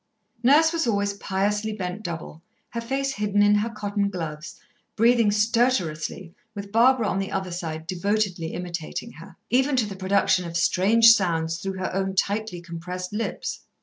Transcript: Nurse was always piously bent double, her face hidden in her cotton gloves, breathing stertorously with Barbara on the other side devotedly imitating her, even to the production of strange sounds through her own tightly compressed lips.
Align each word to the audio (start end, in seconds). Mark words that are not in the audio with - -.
Nurse 0.41 0.73
was 0.73 0.87
always 0.87 1.13
piously 1.13 1.73
bent 1.73 2.01
double, 2.01 2.41
her 2.71 2.81
face 2.81 3.13
hidden 3.13 3.43
in 3.43 3.53
her 3.53 3.69
cotton 3.69 4.09
gloves, 4.09 4.59
breathing 4.95 5.29
stertorously 5.29 6.33
with 6.55 6.71
Barbara 6.71 7.07
on 7.07 7.19
the 7.19 7.31
other 7.31 7.51
side 7.51 7.85
devotedly 7.85 8.47
imitating 8.53 9.11
her, 9.19 9.35
even 9.51 9.75
to 9.75 9.85
the 9.85 9.95
production 9.95 10.43
of 10.45 10.57
strange 10.57 11.11
sounds 11.13 11.59
through 11.59 11.77
her 11.77 11.93
own 11.93 12.15
tightly 12.15 12.61
compressed 12.61 13.13
lips. 13.13 13.67